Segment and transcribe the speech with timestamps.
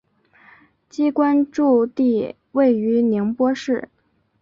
[0.89, 3.87] 机关驻地位于宁波市。